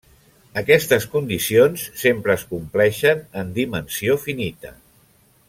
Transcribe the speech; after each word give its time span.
Aquestes 0.61 1.03
condicions 1.15 1.83
sempre 2.05 2.37
es 2.37 2.47
compleixen 2.55 3.23
en 3.43 3.53
dimensió 3.59 4.17
finita. 4.27 4.75